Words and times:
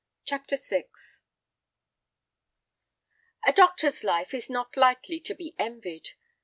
CHAPTER 0.25 0.57
VI 0.57 0.85
A 3.45 3.53
doctor's 3.53 4.03
life 4.03 4.33
is 4.33 4.49
not 4.49 4.75
lightly 4.75 5.19
to 5.19 5.35
be 5.35 5.53
envied. 5.59 6.13